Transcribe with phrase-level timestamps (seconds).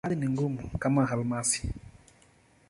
[0.03, 1.63] Baadhi ni ngumu, kama almasi.